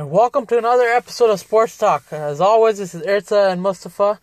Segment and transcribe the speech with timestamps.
[0.00, 2.10] And welcome to another episode of Sports Talk.
[2.10, 4.18] As always, this is Irza and Mustafa.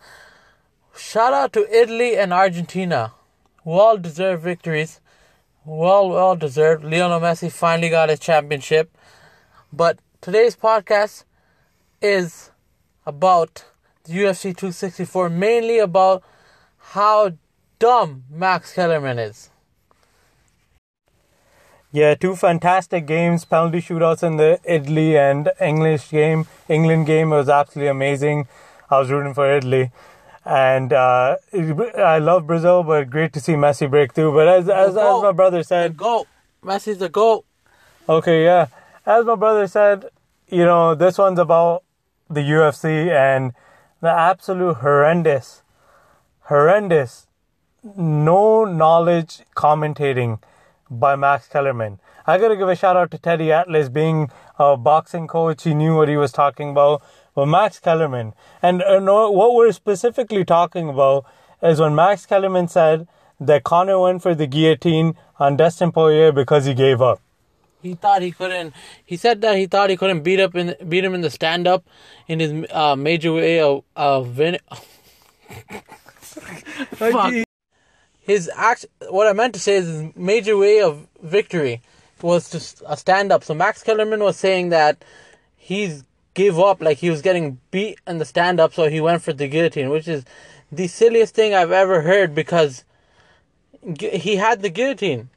[0.96, 3.12] Shout out to Italy and Argentina.
[3.64, 5.00] Well deserved victories.
[5.64, 6.82] Well, well deserved.
[6.82, 8.90] Lionel Messi finally got his championship.
[9.72, 11.22] But today's podcast
[12.02, 12.50] is
[13.06, 13.64] about
[14.02, 16.24] the UFC 264, mainly about
[16.78, 17.34] how
[17.78, 19.50] dumb Max Kellerman is.
[21.90, 26.46] Yeah, two fantastic games, penalty shootouts in the Italy and English game.
[26.68, 28.46] England game was absolutely amazing.
[28.90, 29.90] I was rooting for Italy.
[30.44, 31.36] And uh,
[31.96, 34.34] I love Brazil, but great to see Messi break through.
[34.34, 36.26] But as as, as my brother said, goat.
[36.62, 37.46] Messi's the goat.
[38.06, 38.66] Okay, yeah.
[39.06, 40.10] As my brother said,
[40.48, 41.84] you know, this one's about
[42.28, 43.52] the UFC and
[44.00, 45.62] the absolute horrendous,
[46.40, 47.26] horrendous,
[47.96, 50.38] no knowledge commentating
[50.90, 52.00] by Max Kellerman.
[52.26, 55.62] I gotta give a shout out to Teddy Atlas being a boxing coach.
[55.64, 57.02] He knew what he was talking about.
[57.34, 61.24] But Max Kellerman, and uh, what we're specifically talking about
[61.62, 63.06] is when Max Kellerman said
[63.40, 67.20] that Conor went for the guillotine on Dustin Poirier because he gave up.
[67.80, 68.74] He thought he couldn't.
[69.04, 71.68] He said that he thought he couldn't beat up in beat him in the stand
[71.68, 71.84] up
[72.26, 74.58] in his uh, major way of of vin-
[76.98, 77.47] Fuck
[78.28, 78.86] his act.
[79.08, 81.82] What I meant to say is his major way of victory
[82.22, 83.42] was just uh, a stand up.
[83.42, 85.04] So Max Kellerman was saying that
[85.56, 89.22] he's gave up, like he was getting beat in the stand up, so he went
[89.22, 90.24] for the guillotine, which is
[90.70, 92.84] the silliest thing I've ever heard because
[93.98, 95.30] he had the guillotine.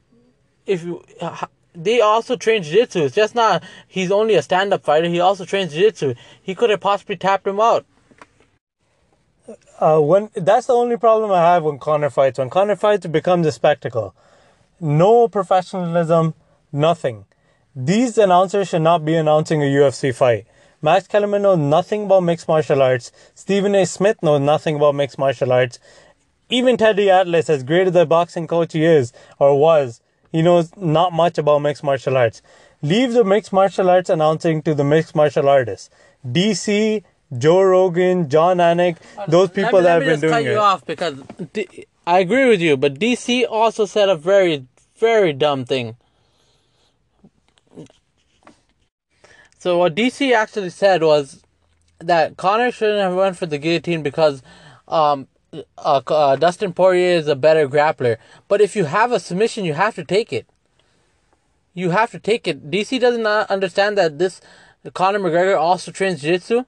[0.65, 3.05] If you, uh, they also train jiu-jitsu.
[3.05, 5.07] It's just not he's only a stand-up fighter.
[5.07, 6.13] He also trains jiu-jitsu.
[6.41, 7.85] He could have possibly tapped him out.
[9.81, 12.37] Uh, when that's the only problem I have when Conor fights.
[12.37, 14.13] When Conor fights, it becomes a spectacle.
[14.79, 16.35] No professionalism,
[16.71, 17.25] nothing.
[17.75, 20.45] These announcers should not be announcing a UFC fight.
[20.83, 23.11] Max Kellerman knows nothing about mixed martial arts.
[23.33, 23.85] Stephen A.
[23.87, 25.79] Smith knows nothing about mixed martial arts.
[26.49, 30.01] Even Teddy Atlas, as great as the boxing coach he is or was,
[30.31, 32.43] he knows not much about mixed martial arts.
[32.83, 35.89] Leave the mixed martial arts announcing to the mixed martial artists.
[36.25, 37.03] DC,
[37.37, 38.97] Joe Rogan, Jon Anik,
[39.27, 40.51] those people me, that have been doing cut it.
[40.51, 41.21] you off because
[41.53, 44.65] D- I agree with you, but DC also said a very,
[44.97, 45.95] very dumb thing.
[49.59, 51.43] So what DC actually said was
[51.99, 54.41] that Conor shouldn't have went for the guillotine because
[54.87, 55.27] um,
[55.77, 58.17] uh, uh, Dustin Poirier is a better grappler.
[58.47, 60.47] But if you have a submission, you have to take it.
[61.73, 62.69] You have to take it.
[62.71, 64.41] DC does not understand that this
[64.93, 66.65] Conor McGregor also trains jiu-jitsu.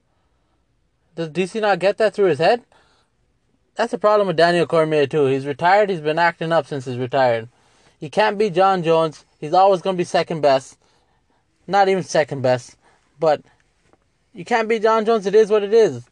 [1.16, 2.64] Does DC not get that through his head?
[3.76, 5.26] That's the problem with Daniel Cormier too.
[5.26, 5.90] He's retired.
[5.90, 7.50] He's been acting up since he's retired.
[8.00, 9.26] He can't be Jon Jones.
[9.40, 10.78] He's always gonna be second best.
[11.68, 12.76] Not even second best,
[13.20, 13.42] but
[14.34, 15.26] you can't be Jon Jones.
[15.26, 16.04] It is what it is.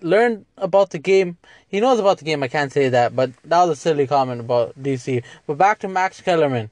[0.00, 1.36] Learn about the game.
[1.68, 2.42] He knows about the game.
[2.42, 5.22] I can't say that, but that was a silly comment about DC.
[5.46, 6.70] But back to Max Kellerman.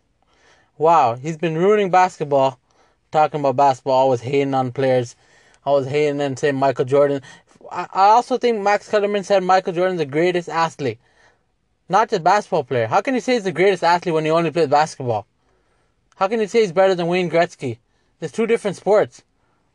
[0.76, 2.58] Wow, he's been ruining basketball.
[3.12, 5.14] Talking about basketball, always hating on players.
[5.64, 7.22] Always hating and saying Michael Jordan.
[7.70, 10.98] I, also think Max Kellerman said Michael Jordan's the greatest athlete,
[11.88, 12.86] not just basketball player.
[12.86, 15.26] How can you say he's the greatest athlete when he only plays basketball?
[16.16, 17.78] How can you say he's better than Wayne Gretzky?
[18.20, 19.22] There's two different sports.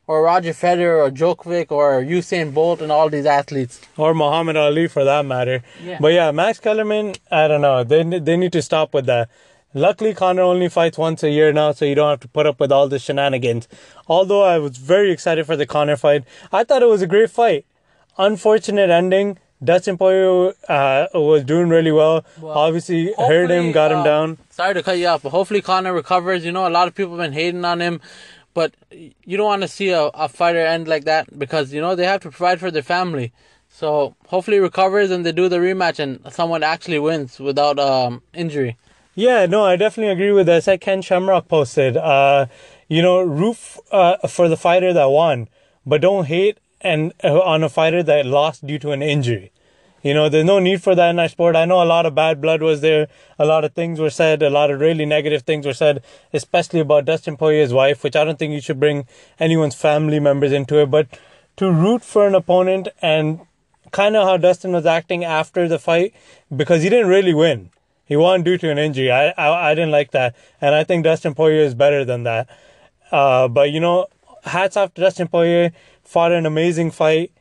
[0.08, 3.80] Or Roger Federer or Djokovic or Usain Bolt and all these athletes.
[3.96, 5.62] Or Muhammad Ali for that matter.
[5.84, 6.00] Yeah.
[6.02, 7.84] But yeah, Max Kellerman, I don't know.
[7.84, 9.30] They, they need to stop with that.
[9.76, 12.60] Luckily, Conor only fights once a year now, so you don't have to put up
[12.60, 13.68] with all the shenanigans.
[14.08, 17.30] Although I was very excited for the Conor fight, I thought it was a great
[17.30, 17.68] fight
[18.20, 19.40] unfortunate ending.
[19.62, 22.24] Dustin Poirier uh, was doing really well.
[22.40, 24.38] well Obviously, hurt him, got him uh, down.
[24.50, 26.46] Sorry to cut you off, but hopefully Conor recovers.
[26.46, 28.00] You know, a lot of people have been hating on him,
[28.54, 31.96] but you don't want to see a, a fighter end like that because, you know,
[31.96, 33.34] they have to provide for their family.
[33.68, 38.24] So hopefully he recovers and they do the rematch and someone actually wins without um,
[38.34, 38.78] injury.
[39.14, 40.68] Yeah, no, I definitely agree with this.
[40.68, 42.46] Like Ken Shamrock posted, uh,
[42.88, 45.50] you know, roof uh, for the fighter that won,
[45.86, 49.52] but don't hate and uh, on a fighter that lost due to an injury.
[50.02, 51.58] You know, there's no need for that in our sport.
[51.58, 53.10] I know a lot of bad blood was there.
[53.38, 54.42] A lot of things were said.
[54.42, 58.24] A lot of really negative things were said, especially about Dustin Poirier's wife, which I
[58.24, 59.08] don't think you should bring
[59.40, 60.90] anyone's family members into it.
[60.90, 61.08] But
[61.58, 63.42] to root for an opponent and
[63.92, 66.14] kind of how Dustin was acting after the fight,
[66.56, 67.70] because he didn't really win.
[68.06, 69.12] He won due to an injury.
[69.12, 70.34] I, I, I didn't like that.
[70.62, 72.50] And I think Dustin Poirier is better than that.
[73.12, 74.08] Uh, but, you know,
[74.46, 75.74] hats off to Dustin Poirier
[76.10, 77.32] fought an amazing fight.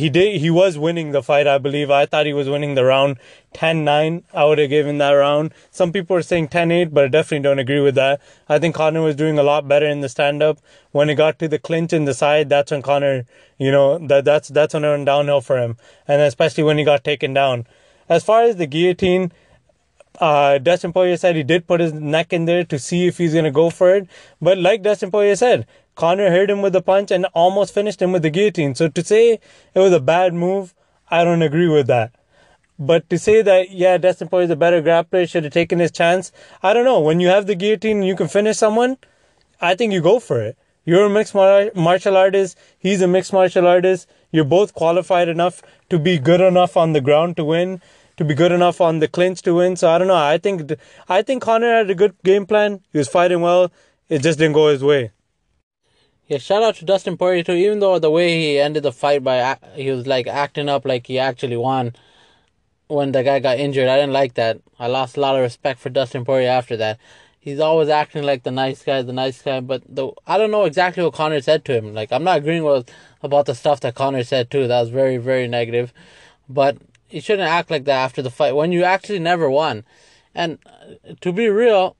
[0.00, 1.90] he did he was winning the fight i believe.
[1.90, 3.16] I thought he was winning the round
[3.54, 5.54] 10-9 i would have given that round.
[5.70, 8.20] Some people are saying 10-8 but i definitely don't agree with that.
[8.54, 10.58] I think Conor was doing a lot better in the stand-up.
[10.90, 13.24] When it got to the clinch in the side that's when Conor,
[13.56, 15.78] you know that that's that's when it went downhill for him.
[16.06, 17.66] And especially when he got taken down.
[18.10, 19.32] As far as the guillotine
[20.20, 23.32] uh, Dustin Poirier said he did put his neck in there to see if he's
[23.32, 24.08] going to go for it.
[24.40, 28.12] But like Dustin Poirier said, Conor hit him with a punch and almost finished him
[28.12, 28.74] with the guillotine.
[28.74, 29.38] So to say
[29.74, 30.74] it was a bad move,
[31.10, 32.14] I don't agree with that.
[32.78, 35.92] But to say that, yeah, Dustin Poirier is a better grappler, should have taken his
[35.92, 37.00] chance, I don't know.
[37.00, 38.96] When you have the guillotine you can finish someone,
[39.60, 40.56] I think you go for it.
[40.84, 42.58] You're a mixed martial artist.
[42.78, 44.08] He's a mixed martial artist.
[44.32, 47.80] You're both qualified enough to be good enough on the ground to win,
[48.16, 49.76] to be good enough on the clinch to win.
[49.76, 50.16] So I don't know.
[50.16, 50.72] I think
[51.08, 52.80] I think Conor had a good game plan.
[52.90, 53.70] He was fighting well.
[54.08, 55.12] It just didn't go his way.
[56.28, 57.52] Yeah, shout out to Dustin Poirier too.
[57.52, 61.06] Even though the way he ended the fight by he was like acting up like
[61.06, 61.94] he actually won
[62.88, 64.60] when the guy got injured, I didn't like that.
[64.78, 66.98] I lost a lot of respect for Dustin Poirier after that.
[67.40, 70.64] He's always acting like the nice guy, the nice guy, but the I don't know
[70.64, 71.92] exactly what Conor said to him.
[71.92, 72.88] Like I'm not agreeing with
[73.22, 74.68] about the stuff that Conor said too.
[74.68, 75.92] That was very very negative,
[76.48, 76.76] but
[77.10, 79.84] you shouldn't act like that after the fight when you actually never won.
[80.34, 81.96] And uh, to be real,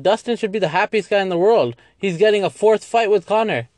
[0.00, 1.76] Dustin should be the happiest guy in the world.
[1.98, 3.68] He's getting a fourth fight with Conor.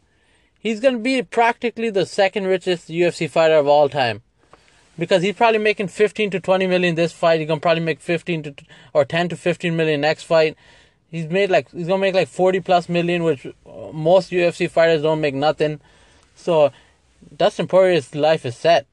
[0.59, 4.23] He's going to be practically the second richest UFC fighter of all time.
[4.97, 7.41] Because he's probably making 15 to 20 million this fight.
[7.41, 8.55] He's going to probably make 15 to
[8.93, 10.57] or 10 to 15 million next fight.
[11.11, 13.53] He's made like he's going to make like 40 plus million which uh,
[13.93, 15.81] most UFC fighters don't make nothing.
[16.37, 16.71] So
[17.37, 18.87] Dustin Poirier's life is set.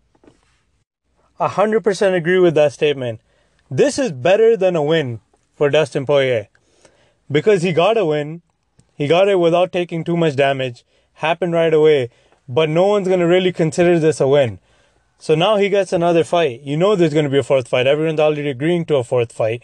[1.40, 3.22] 100% agree with that statement.
[3.70, 5.22] This is better than a win
[5.56, 6.50] for Dustin Poirier
[7.32, 8.42] because he got a win.
[8.96, 10.84] He got it without taking too much damage.
[11.14, 12.10] Happened right away.
[12.48, 14.60] But no one's going to really consider this a win.
[15.18, 16.62] So now he gets another fight.
[16.62, 17.88] You know there's going to be a fourth fight.
[17.88, 19.64] Everyone's already agreeing to a fourth fight.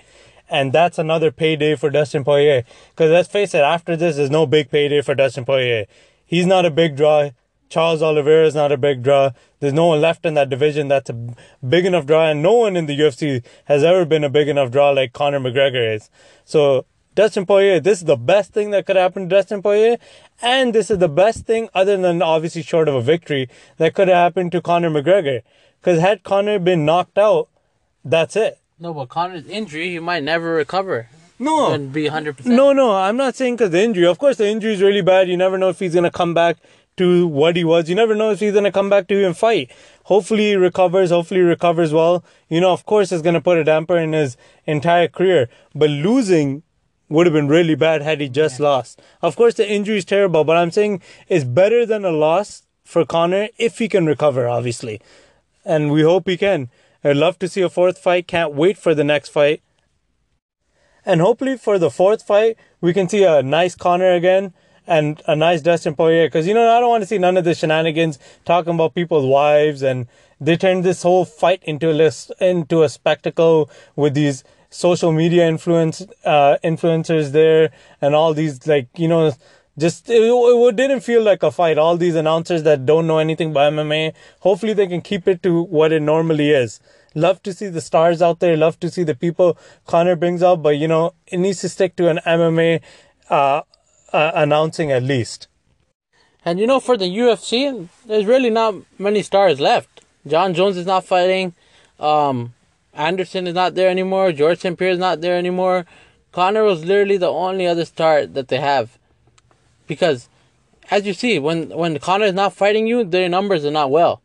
[0.49, 2.63] And that's another payday for Dustin Poirier.
[2.91, 5.85] Because let's face it, after this, there's no big payday for Dustin Poirier.
[6.25, 7.31] He's not a big draw.
[7.69, 9.31] Charles Oliveira is not a big draw.
[9.59, 11.35] There's no one left in that division that's a
[11.67, 14.71] big enough draw, and no one in the UFC has ever been a big enough
[14.71, 16.09] draw like Conor McGregor is.
[16.45, 16.85] So
[17.17, 19.97] Dustin Poirier, this is the best thing that could happen to Dustin Poirier,
[20.39, 24.07] and this is the best thing, other than obviously short of a victory, that could
[24.07, 25.41] have happened to Conor McGregor.
[25.79, 27.49] Because had Conor been knocked out,
[28.05, 28.59] that's it.
[28.77, 31.09] No, but Conor's injury, he might never recover.
[31.39, 31.73] No.
[31.73, 32.45] And be 100%.
[32.45, 34.05] No, no, I'm not saying because the injury.
[34.05, 35.27] Of course, the injury is really bad.
[35.27, 36.57] You never know if he's going to come back
[36.97, 37.89] to what he was.
[37.89, 39.71] You never know if he's going to come back to even fight.
[40.03, 41.09] Hopefully he recovers.
[41.09, 42.23] Hopefully he recovers well.
[42.47, 44.37] You know, of course, it's going to put a damper in his
[44.67, 45.49] entire career.
[45.73, 46.61] But losing
[47.09, 48.67] would have been really bad had he just yeah.
[48.67, 49.01] lost.
[49.21, 53.05] Of course, the injury is terrible, but I'm saying it's better than a loss for
[53.05, 55.01] Conor if he can recover, obviously.
[55.65, 56.69] And we hope he can.
[57.03, 58.27] I'd love to see a fourth fight.
[58.27, 59.61] Can't wait for the next fight.
[61.05, 64.53] And hopefully for the fourth fight, we can see a nice Conor again
[64.85, 66.27] and a nice Dustin Poirier.
[66.27, 69.25] Because, you know, I don't want to see none of the shenanigans talking about people's
[69.25, 70.07] wives and
[70.39, 75.47] they turned this whole fight into a, list, into a spectacle with these social media
[75.47, 77.71] influence uh, influencers there
[78.01, 79.31] and all these like you know
[79.77, 81.77] just it, it didn't feel like a fight.
[81.77, 85.63] All these announcers that don't know anything about mma hopefully they can keep it to
[85.63, 86.79] what it normally is.
[87.15, 88.57] Love to see the stars out there.
[88.57, 91.95] Love to see the people conor brings up but you know it needs to stick
[91.95, 92.81] to an mma
[93.29, 93.61] uh,
[94.13, 95.47] uh, announcing at least.
[96.43, 100.01] And you know for the ufc there's really not many stars left.
[100.25, 101.53] Jon jones is not fighting.
[101.99, 102.53] Um
[102.97, 104.31] Anderson is not there anymore.
[104.31, 104.77] George St.
[104.77, 105.85] Pierre is not there anymore.
[106.31, 108.97] Conor was literally the only other star that they have.
[109.85, 110.29] Because,
[110.89, 114.21] as you see, when, when Conor is not fighting you, their numbers are not well.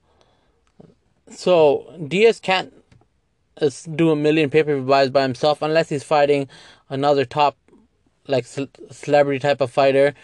[1.31, 2.73] So, Diaz can't
[3.95, 6.49] do a million pay per view buys by himself unless he's fighting
[6.89, 7.57] another top,
[8.27, 10.15] like, celebrity type of fighter.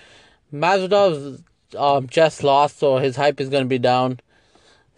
[0.52, 1.42] Masvidal
[1.76, 4.20] um, just lost, so his hype is going to be down.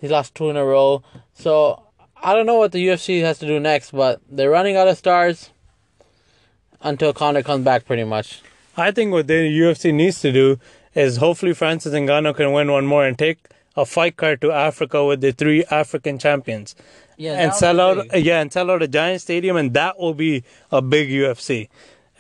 [0.01, 1.03] He lost two in a row.
[1.35, 1.83] So,
[2.23, 4.99] I don't know what the UFC has to do next, but they're running out of
[4.99, 5.51] stars
[6.83, 8.43] until Conor comes back, pretty much.
[8.77, 10.59] I think what the UFC needs to do
[10.95, 13.39] is hopefully Francis Ngannou can win one more and take
[13.77, 16.75] a fight card to Africa with the three African champions.
[17.17, 18.25] Yeah, and sell out, big.
[18.25, 21.69] yeah, and sell out a giant stadium, and that will be a big UFC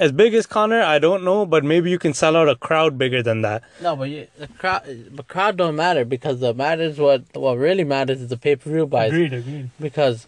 [0.01, 2.97] as big as Conor, I don't know, but maybe you can sell out a crowd
[2.97, 3.63] bigger than that.
[3.83, 7.85] No, but you, the crowd, the crowd don't matter because the matters what what really
[7.85, 9.13] matters is the pay per view buys.
[9.13, 9.71] Agreed, agreed.
[9.79, 10.27] Because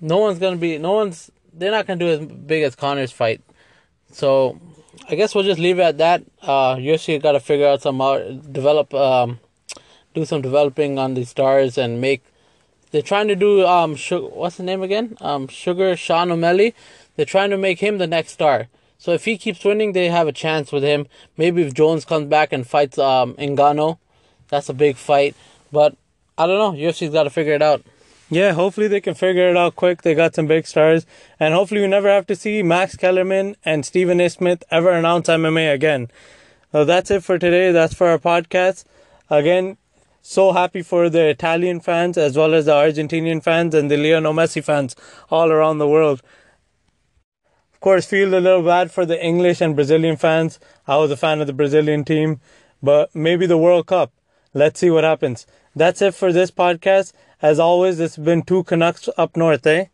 [0.00, 3.42] no one's gonna be, no one's, they're not gonna do as big as Conor's fight.
[4.10, 4.58] So
[5.08, 6.22] I guess we'll just leave it at that.
[6.40, 9.38] Uh, UFC got to figure out some out, develop um,
[10.14, 12.24] do some developing on these stars and make.
[12.90, 15.16] They're trying to do um, Sugar, what's the name again?
[15.20, 16.74] Um, Sugar Sean O'Malley.
[17.16, 18.68] They're trying to make him the next star.
[18.98, 21.06] So if he keeps winning, they have a chance with him.
[21.36, 23.98] Maybe if Jones comes back and fights um Ngannou,
[24.48, 25.34] that's a big fight.
[25.72, 25.96] But
[26.38, 26.80] I don't know.
[26.80, 27.82] UFC's got to figure it out.
[28.30, 30.02] Yeah, hopefully they can figure it out quick.
[30.02, 31.06] They got some big stars.
[31.38, 34.30] And hopefully we never have to see Max Kellerman and Stephen A.
[34.30, 36.10] Smith ever announce MMA again.
[36.72, 37.70] So that's it for today.
[37.70, 38.84] That's for our podcast.
[39.30, 39.76] Again,
[40.22, 44.32] so happy for the Italian fans as well as the Argentinian fans and the Lionel
[44.32, 44.96] Messi fans
[45.30, 46.22] all around the world.
[47.84, 50.58] Course, feel a little bad for the English and Brazilian fans.
[50.86, 52.40] I was a fan of the Brazilian team,
[52.82, 54.10] but maybe the World Cup.
[54.54, 55.46] Let's see what happens.
[55.76, 57.12] That's it for this podcast.
[57.42, 59.88] As always, it's been two Canucks up north, eh?